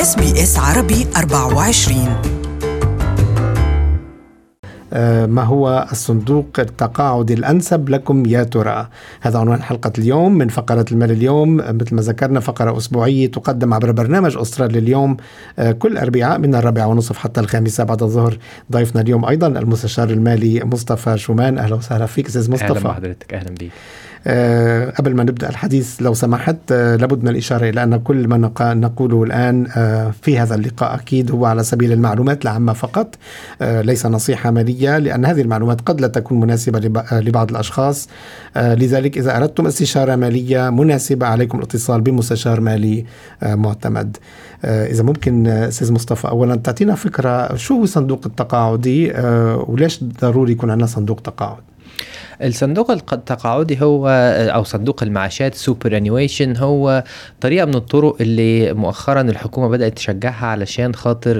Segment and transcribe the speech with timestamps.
[0.00, 2.39] SBS عربي 24 آه،
[5.26, 8.88] ما هو الصندوق التقاعدي الأنسب لكم يا ترى؟
[9.20, 11.56] هذا عنوان حلقة اليوم من فقرة المال اليوم.
[11.56, 15.16] مثل ما ذكرنا فقرة أسبوعية تقدم عبر برنامج أستراليا اليوم
[15.58, 18.38] آه، كل أربعاء من الرابعة ونصف حتى الخامسة بعد الظهر.
[18.72, 21.58] ضيفنا اليوم أيضا المستشار المالي مصطفى شومان.
[21.58, 22.70] أهلا وسهلا فيك أستاذ مصطفى.
[22.70, 23.54] أهلا بحضرتك أهلا
[24.26, 28.50] أه قبل ما نبدأ الحديث لو سمحت أه لابد من الإشارة إلى أن كل ما
[28.60, 33.14] نقوله الآن أه في هذا اللقاء أكيد هو على سبيل المعلومات العامة فقط.
[33.60, 36.78] ليس نصيحة مالية لأن هذه المعلومات قد لا تكون مناسبة
[37.12, 38.08] لبعض الأشخاص
[38.56, 43.04] أه لذلك إذا أردتم استشارة مالية مناسبة عليكم الاتصال بمستشار مالي
[43.42, 44.16] أه معتمد.
[44.64, 49.12] أه إذا ممكن أستاذ مصطفى اولا تعطينا فكرة شو هو صندوق التقاعدي
[49.68, 51.62] وليش ضروري يكون عندنا صندوق تقاعد؟
[52.42, 54.08] الصندوق التقاعدي هو
[54.54, 57.04] أو صندوق المعاشات superannuation هو
[57.40, 61.36] طريقة من الطرق اللي مؤخرا الحكومة بدأت تشجعها علشان خاطر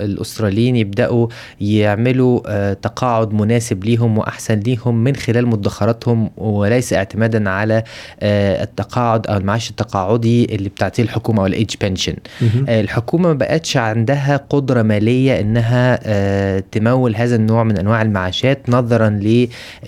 [0.00, 1.28] الأستراليين يبدأوا
[1.60, 7.82] يعملوا آه، تقاعد مناسب ليهم وأحسن ليهم من خلال مدخراتهم وليس اعتمادا على
[8.20, 12.16] آه، التقاعد أو المعاش التقاعدي اللي بتعطيه الحكومة أو الإيدج بنشن.
[12.68, 15.94] آه، الحكومة ما بقتش عندها قدرة مالية إنها
[16.60, 19.08] تمول هذا النوع من أنواع المعاشات نظرا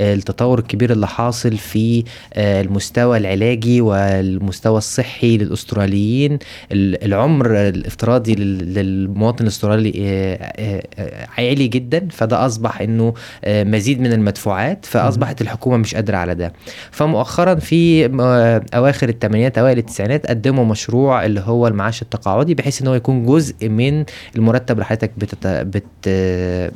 [0.00, 6.38] للتطور التطور الكبير اللي حاصل في آه، المستوى العلاجي والمستوى الصحي للأستراليين.
[6.72, 10.38] العمر الافتراضي للمواطن الأسترالي آه،
[10.98, 12.08] آه، عالي جدا.
[12.10, 13.14] فده أصبح إنه
[13.46, 14.86] مزيد من المدفوعات.
[14.86, 16.52] فأصبحت الحكومة مش قادرة على ده.
[16.90, 18.06] فمؤخرا في
[18.74, 23.68] أواخر الثمانينات أوائل التسعينات قدموا مشروع اللي هو المعاش التقاعدي بحيث إن هو يكون جزء
[23.68, 24.04] من
[24.36, 25.46] المرتب اللي حضرتك بتت...
[25.46, 26.08] بت...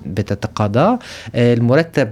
[0.06, 0.98] بتتقاضاه.
[1.34, 2.08] المرتب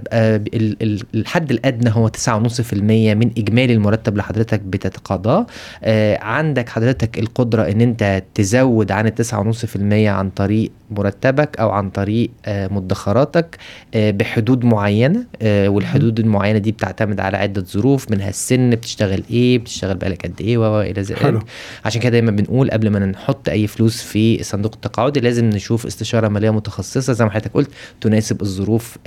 [1.15, 5.45] الحد الأدنى هو 9.5% من إجمالي المرتب اللي حضرتك بتتقاضاه.
[5.83, 11.89] آه عندك حضرتك القدرة إن أنت تزود عن ال 9.5% عن طريق مرتبك أو عن
[11.89, 13.57] طريق آه مدخراتك
[13.93, 19.57] آه بحدود معينة آه والحدود المعينة دي بتعتمد على عدة ظروف منها السن بتشتغل إيه
[19.59, 21.39] بتشتغل بقالك قد إيه والى ذلك
[21.85, 26.27] عشان كده دايما بنقول قبل ما نحط أي فلوس في صندوق التقاعدي لازم نشوف استشارة
[26.27, 27.69] مالية متخصصة زي ما حضرتك قلت
[28.01, 28.97] تناسب الظروف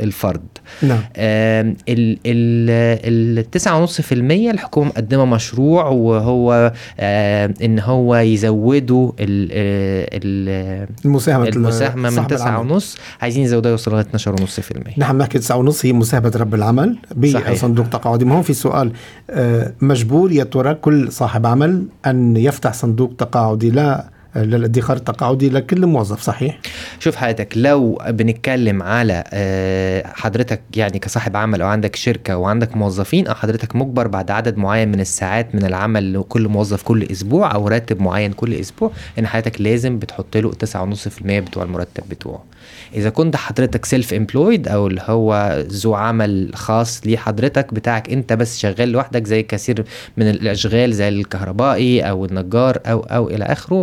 [0.00, 0.40] الفرد.
[0.82, 1.00] نعم.
[1.88, 3.44] ال ال
[3.88, 9.48] 9.5% الحكومة مقدمة مشروع وهو إن هو يزودوا ال
[10.24, 12.96] ال المساهمة المساهمة من 9 ونص.
[13.20, 16.98] عايزين يزودوها يوصل لغاية 12.5% نحن بنحكي 9 ونص هي مساهمة رب العمل.
[17.52, 18.92] بصندوق تقاعدي ما هو في سؤال
[19.30, 24.17] آه، مجبور يا ترى كل صاحب عمل أن يفتح صندوق تقاعدي؟ لا.
[24.36, 26.58] للادخار التقاعدي لكل موظف صحيح؟
[27.00, 33.26] شوف حضرتك لو بنتكلم على آه، حضرتك يعني كصاحب عمل أو عندك شركة وعندك موظفين
[33.26, 37.68] أو حضرتك مجبر بعد عدد معين من الساعات من العمل لكل موظف كل أسبوع أو
[37.68, 42.44] راتب معين كل أسبوع إن حضرتك لازم بتحط له 9.5% بتوع المرتب بتوعه.
[42.94, 48.58] إذا كنت حضرتك self employed أو اللي هو ذو عمل خاص لحضرتك بتاعك أنت بس
[48.58, 49.84] شغال لوحدك زي كثير
[50.16, 53.76] من الأشغال زي الكهربائي أو النجار أو أو إلى آخره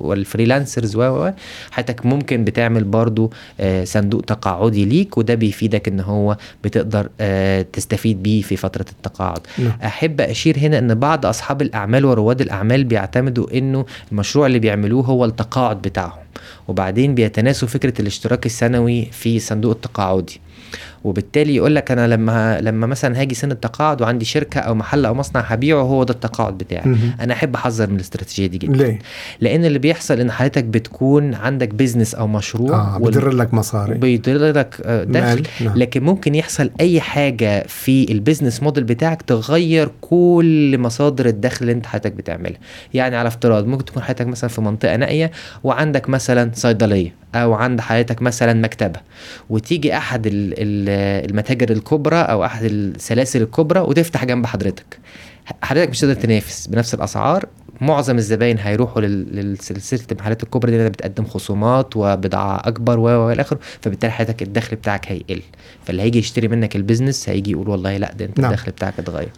[0.00, 1.30] والفريلانسرز و
[1.70, 8.22] حضرتك ممكن بتعمل برضو آه، صندوق تقاعدي ليك وده بيفيدك إن هو بتقدر آه، تستفيد
[8.22, 9.72] بيه في فترة التقاعد نعم.
[9.84, 15.24] أحب أشير هنا إن بعض أصحاب الأعمال ورواد الأعمال بيعتمدوا إنه المشروع اللي بيعملوه هو
[15.24, 16.21] التقاعد بتاعهم
[16.68, 20.40] وبعدين بيتناسوا فكرة الاشتراك السنوي في صندوق التقاعدي.
[21.04, 25.14] وبالتالي يقول لك أنا لما لما مثلا هاجي سن التقاعد وعندي شركة أو محل أو
[25.14, 26.88] مصنع هبيعه هو ده التقاعد بتاعي.
[26.88, 28.72] م- أنا أحب أحذر من الاستراتيجية دي جدا.
[28.76, 28.98] ليه؟
[29.40, 33.94] لأن اللي بيحصل إن حضرتك بتكون عندك business أو مشروع آه بيدر لك مصاري.
[33.94, 35.42] بيدر لك آه، دخل.
[35.60, 35.78] نعم.
[35.78, 41.72] لكن ممكن يحصل أي حاجة في ال business model بتاعك تغير كل مصادر الدخل اللي
[41.72, 42.58] أنت حضرتك بتعملها.
[42.94, 45.30] يعني على افتراض ممكن تكون حضرتك مثلا في منطقة نائية
[45.64, 49.00] وعندك مثلا صيدلية أو عند حضرتك مثلا مكتبة.
[49.50, 50.26] وتيجي أحد
[51.24, 54.98] المتاجر الكبرى أو أحد السلاسل الكبرى وتفتح جنب حضرتك.
[55.62, 57.46] حضرتك مش هتقدر تنافس بنفس الأسعار.
[57.80, 63.58] معظم الزباين هيروحوا للسلسله المحلات الكبرى دي اللي بتقدم خصومات وبضاعة أكبر و إلى آخره.
[63.80, 65.42] فبالتالي حضرتك الدخل بتاعك هيقل.
[65.84, 68.50] فاللي هيجي يشتري منك البيزنس هيجي يقول والله لا ده أنت نعم.
[68.50, 69.28] الدخل بتاعك اتغير.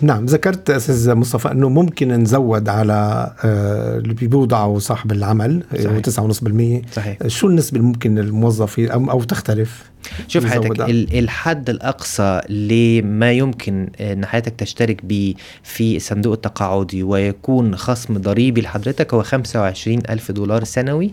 [0.00, 0.24] نعم.
[0.26, 5.62] ذكرت أستاذ مصطفى إنه ممكن نزود على آه، اللي بيوضعوا صاحب العمل
[6.06, 7.18] 9.5% صحيح.
[7.26, 9.84] شو النسبة اللي ممكن الموظف أو, تختلف؟
[10.28, 10.80] شوف حضرتك
[11.14, 19.14] الحد الأقصى لما يمكن إن حضرتك تشترك به في الصندوق التقاعدي ويكون خصم ضريبي لحضرتك
[19.14, 21.10] هو 25 ألف دولار سنوي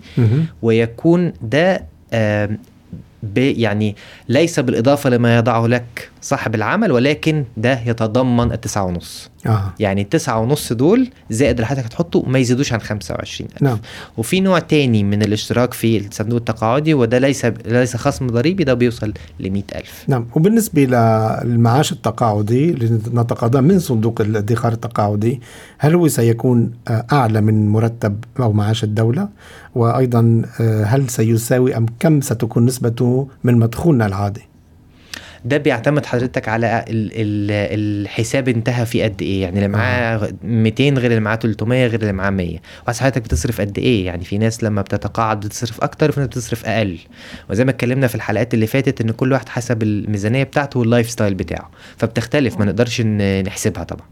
[0.61, 1.85] ويكون ده
[3.35, 3.95] يعني
[4.29, 6.09] ليس بالإضافة لما يضعه لك.
[6.25, 9.29] صاحب العمل ولكن ده يتضمن التسعة ونص.
[9.47, 9.73] آه.
[9.79, 13.63] يعني التسعة ونص دول زائد اللي حضرتك هتحطه ما يزيدوش عن 25 ألف.
[13.63, 13.77] نعم.
[14.17, 19.13] وفي نوع تاني من الاشتراك في الصندوق التقاعدي وده ليس ليس خصم ضريبي ده بيوصل
[19.39, 20.05] ل ألف.
[20.07, 20.27] نعم.
[20.35, 25.41] وبالنسبة للمعاش التقاعدي اللي نتقاضاه من صندوق الادخار التقاعدي
[25.77, 29.29] هل هو سيكون آه، أعلى من مرتب أو معاش الدولة؟
[29.75, 34.54] وأيضا آه، هل سيساوي أم كم ستكون نسبته من مدخولنا العادي؟
[35.45, 39.41] ده بيعتمد حضرتك على ال ال الحساب انتهى فيه قد إيه.
[39.41, 43.61] يعني اللي معاه 200 غير اللي معاه 300 غير اللي معاه 100 وحسب حضرتك بتصرف
[43.61, 46.97] قد إيه؟ يعني في ناس لما بتتقاعد بتصرف أكتر وفي ناس بتصرف أقل.
[47.49, 51.09] وزي ما اتكلمنا في الحلقات اللي فاتت إن كل واحد حسب الميزانية بتاعته وال life
[51.09, 51.71] style بتاعه.
[51.97, 54.07] فبتختلف ما نقدرش نحسبها طبعا.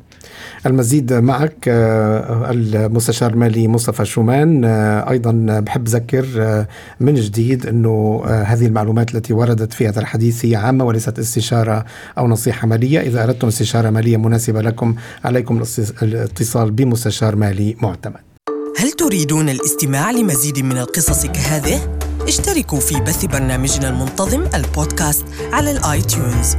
[0.65, 6.67] المزيد معك آه، المستشار المالي مصطفى شومان آه، أيضا بحب اذكر آه،
[6.99, 11.85] من جديد إنه هذه المعلومات التي وردت في هذا الحديث هي عامة وليست استشارة
[12.17, 12.99] أو نصيحة مالية.
[12.99, 18.19] إذا أردتم استشارة مالية مناسبة لكم عليكم الاتص- الاتصال بمستشار مالي معتمد.
[18.77, 21.97] هل تريدون الاستماع لمزيد من القصص كهذه؟
[22.27, 26.55] اشتركوا في بث برنامجنا المنتظم البودكاست على ال iTunes